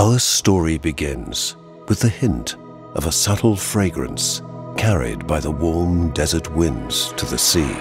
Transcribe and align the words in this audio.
Our 0.00 0.18
story 0.18 0.78
begins 0.78 1.56
with 1.86 2.00
the 2.00 2.08
hint 2.08 2.56
of 2.94 3.04
a 3.04 3.12
subtle 3.12 3.54
fragrance 3.54 4.40
carried 4.78 5.26
by 5.26 5.40
the 5.40 5.50
warm 5.50 6.08
desert 6.12 6.50
winds 6.56 7.12
to 7.18 7.26
the 7.26 7.36
sea. 7.36 7.74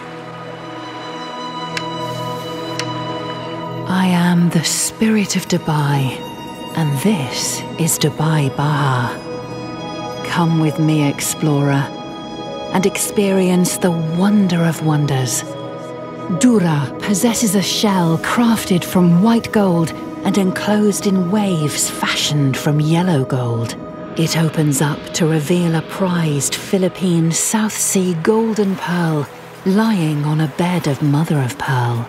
I 3.87 4.05
am 4.11 4.49
the 4.49 4.65
spirit 4.65 5.37
of 5.37 5.47
Dubai, 5.47 6.19
and 6.75 6.91
this 7.03 7.61
is 7.79 7.97
Dubai 7.97 8.53
Baha. 8.57 9.15
Come 10.25 10.59
with 10.59 10.77
me, 10.77 11.07
explorer, 11.07 11.87
and 12.73 12.85
experience 12.85 13.77
the 13.77 13.91
wonder 13.91 14.65
of 14.65 14.85
wonders. 14.85 15.43
Durra 16.41 16.99
possesses 17.01 17.55
a 17.55 17.63
shell 17.63 18.17
crafted 18.17 18.83
from 18.83 19.23
white 19.23 19.53
gold 19.53 19.93
and 20.29 20.37
enclosed 20.37 21.07
in 21.07 21.31
waves 21.31 21.89
fashioned 21.89 22.55
from 22.55 22.79
yellow 22.79 23.25
gold. 23.25 23.75
It 24.15 24.37
opens 24.37 24.79
up 24.79 25.03
to 25.15 25.25
reveal 25.25 25.73
a 25.73 25.81
prized 25.81 26.53
Philippine 26.53 27.31
South 27.31 27.73
Sea 27.73 28.13
golden 28.21 28.75
pearl 28.75 29.27
lying 29.65 30.25
on 30.25 30.41
a 30.41 30.47
bed 30.49 30.85
of 30.85 31.01
mother 31.01 31.41
of 31.41 31.57
pearl. 31.57 32.07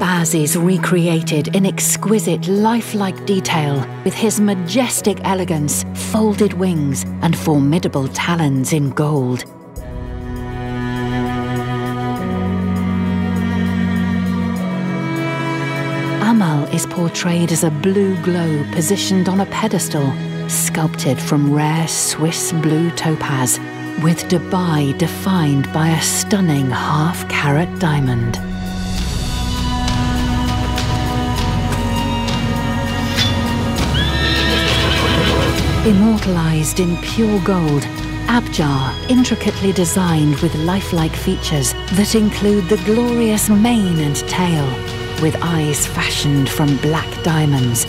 Baz 0.00 0.34
is 0.34 0.56
recreated 0.56 1.54
in 1.54 1.66
exquisite 1.66 2.48
lifelike 2.48 3.26
detail 3.26 3.86
with 4.02 4.14
his 4.14 4.40
majestic 4.40 5.18
elegance, 5.24 5.84
folded 5.92 6.54
wings, 6.54 7.04
and 7.20 7.36
formidable 7.36 8.08
talons 8.08 8.72
in 8.72 8.88
gold. 8.92 9.44
Aamal 16.24 16.72
is 16.72 16.86
portrayed 16.86 17.52
as 17.52 17.62
a 17.62 17.70
blue 17.70 18.16
globe 18.22 18.72
positioned 18.72 19.28
on 19.28 19.40
a 19.40 19.46
pedestal, 19.46 20.10
sculpted 20.48 21.20
from 21.20 21.52
rare 21.52 21.86
Swiss 21.86 22.52
blue 22.52 22.90
topaz, 22.92 23.58
with 24.02 24.24
Dubai 24.30 24.96
defined 24.96 25.70
by 25.74 25.88
a 25.88 26.00
stunning 26.00 26.70
half 26.70 27.28
carat 27.28 27.78
diamond. 27.78 28.49
Immortalized 35.86 36.78
in 36.78 36.98
pure 36.98 37.40
gold, 37.40 37.84
Abjar 38.28 38.92
intricately 39.08 39.72
designed 39.72 40.36
with 40.40 40.54
lifelike 40.56 41.16
features 41.16 41.72
that 41.94 42.14
include 42.14 42.68
the 42.68 42.76
glorious 42.84 43.48
mane 43.48 43.98
and 43.98 44.14
tail, 44.28 44.66
with 45.22 45.34
eyes 45.40 45.86
fashioned 45.86 46.50
from 46.50 46.76
black 46.76 47.08
diamonds. 47.22 47.86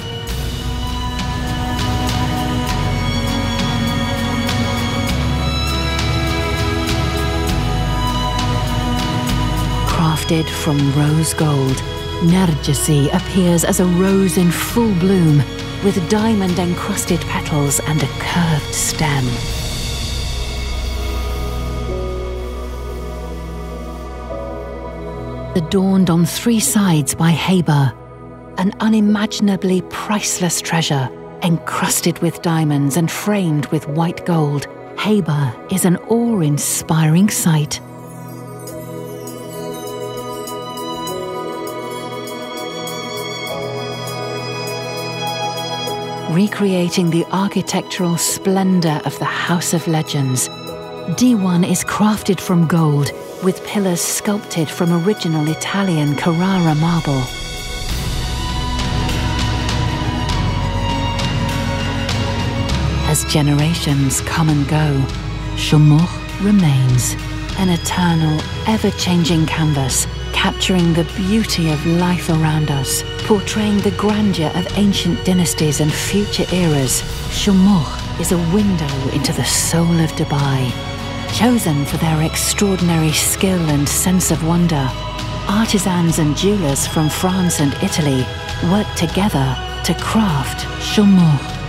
Crafted 9.91 10.47
from 10.47 10.77
rose 10.93 11.33
gold, 11.33 11.75
Narjesi 12.23 13.13
appears 13.13 13.65
as 13.65 13.81
a 13.81 13.85
rose 13.85 14.37
in 14.37 14.49
full 14.49 14.93
bloom, 14.95 15.43
with 15.83 16.09
diamond 16.09 16.59
encrusted 16.59 17.19
petals 17.21 17.79
and 17.81 18.03
a 18.03 18.07
curved 18.19 18.73
stem. 18.73 19.25
Adorned 25.55 26.09
on 26.09 26.25
three 26.25 26.59
sides 26.59 27.15
by 27.15 27.31
Haibah, 27.31 27.95
an 28.59 28.73
unimaginably 28.79 29.81
priceless 29.89 30.61
treasure, 30.61 31.09
encrusted 31.41 32.19
with 32.19 32.41
diamonds 32.43 32.95
and 32.95 33.09
framed 33.09 33.65
with 33.67 33.87
white 33.87 34.23
gold. 34.25 34.67
Haibah 34.95 35.73
is 35.73 35.85
an 35.85 35.97
awe 36.09 36.41
inspiring 36.41 37.29
sight. 37.29 37.81
Recreating 46.31 47.09
the 47.09 47.25
architectural 47.33 48.15
splendor 48.15 49.01
of 49.03 49.19
the 49.19 49.25
House 49.25 49.73
of 49.73 49.85
Legends. 49.85 50.47
Diwan 51.19 51.69
is 51.69 51.83
crafted 51.83 52.39
from 52.39 52.67
gold, 52.67 53.11
with 53.43 53.61
pillars 53.65 53.99
sculpted 53.99 54.69
from 54.69 55.05
original 55.05 55.45
Italian 55.49 56.15
Carrara 56.15 56.73
marble. 56.75 57.21
As 63.11 63.25
generations 63.25 64.21
come 64.21 64.47
and 64.47 64.65
go, 64.69 65.03
Shumukh 65.57 66.41
remains, 66.41 67.13
an 67.57 67.67
eternal, 67.67 68.39
ever-changing 68.67 69.47
canvas 69.47 70.07
capturing 70.33 70.93
the 70.93 71.03
beauty 71.15 71.71
of 71.71 71.85
life 71.85 72.29
around 72.29 72.71
us, 72.71 73.03
portraying 73.25 73.77
the 73.79 73.91
grandeur 73.91 74.51
of 74.55 74.77
ancient 74.77 75.23
dynasties 75.25 75.79
and 75.81 75.91
future 75.91 76.45
eras. 76.53 77.01
Shumukh 77.29 78.19
is 78.19 78.31
a 78.31 78.37
window 78.53 79.09
into 79.13 79.33
the 79.33 79.43
soul 79.43 79.99
of 79.99 80.11
Dubai. 80.11 80.71
Chosen 81.33 81.85
for 81.85 81.97
their 81.97 82.21
extraordinary 82.23 83.11
skill 83.11 83.69
and 83.69 83.87
sense 83.87 84.31
of 84.31 84.45
wonder, 84.45 84.89
artisans 85.47 86.19
and 86.19 86.35
jewelers 86.35 86.85
from 86.87 87.09
France 87.09 87.59
and 87.59 87.73
Italy 87.83 88.25
work 88.71 88.87
together 88.95 89.55
to 89.83 89.93
craft 89.99 90.65
Shumukh 90.79 91.61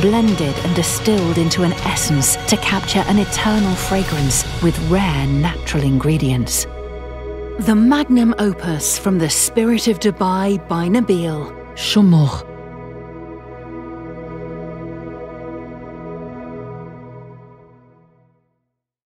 blended 0.00 0.56
and 0.64 0.74
distilled 0.76 1.38
into 1.38 1.62
an 1.62 1.72
essence 1.84 2.36
to 2.46 2.56
capture 2.58 3.04
an 3.08 3.18
eternal 3.18 3.74
fragrance 3.74 4.44
with 4.62 4.78
rare 4.88 5.26
natural 5.26 5.82
ingredients. 5.82 6.66
The 7.66 7.74
magnum 7.74 8.34
opus 8.38 8.98
from 8.98 9.18
the 9.18 9.28
spirit 9.28 9.86
of 9.86 10.00
Dubai 10.00 10.66
by 10.66 10.88
Nabeel, 10.88 11.52
Shumukh, 11.74 12.49